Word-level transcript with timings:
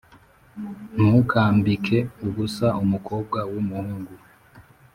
Ntukambike 0.95 1.97
ubusa 2.27 2.67
umukobwa 2.83 3.39
w 3.51 3.53
umuhungu 3.61 4.13